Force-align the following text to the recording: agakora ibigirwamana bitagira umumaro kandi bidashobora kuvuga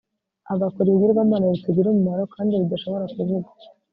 agakora 0.53 0.87
ibigirwamana 0.89 1.45
bitagira 1.53 1.87
umumaro 1.91 2.23
kandi 2.35 2.59
bidashobora 2.61 3.05
kuvuga 3.15 3.49